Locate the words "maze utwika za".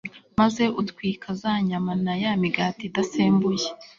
0.39-1.53